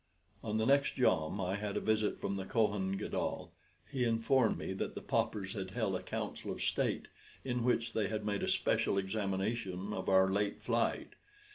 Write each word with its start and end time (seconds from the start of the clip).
On 0.43 0.57
the 0.57 0.65
next 0.65 0.95
jom 0.95 1.39
I 1.39 1.57
had 1.57 1.77
a 1.77 1.79
visit 1.79 2.19
from 2.19 2.35
the 2.35 2.43
Kohen 2.45 2.97
Gadol. 2.97 3.51
He 3.91 4.03
informed 4.03 4.57
me 4.57 4.73
that 4.73 4.95
the 4.95 4.99
paupers 5.03 5.53
had 5.53 5.69
held 5.69 5.93
a 5.95 6.01
Council 6.01 6.49
of 6.49 6.59
State, 6.59 7.07
in 7.45 7.63
which 7.63 7.93
they 7.93 8.07
had 8.07 8.25
made 8.25 8.41
a 8.41 8.47
special 8.47 8.97
examination 8.97 9.93
of 9.93 10.09
our 10.09 10.27
late 10.27 10.63
flight. 10.63 11.09